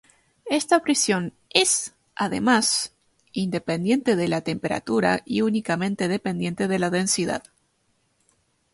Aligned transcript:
Esta 0.49 0.79
presión 0.81 1.31
es, 1.51 1.93
además, 2.15 2.91
independiente 3.33 4.15
de 4.15 4.27
la 4.29 4.41
temperatura 4.41 5.21
y 5.25 5.41
únicamente 5.43 6.07
dependiente 6.07 6.67
de 6.67 6.79
la 6.79 6.89
densidad. 6.89 7.43